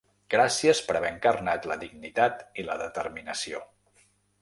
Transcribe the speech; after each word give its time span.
Gràcies 0.33 0.81
per 0.87 0.95
haver 0.99 1.11
encarnat 1.17 1.69
la 1.73 1.79
dignitat 1.85 2.43
i 2.63 2.69
la 2.71 2.81
determinació. 2.83 3.65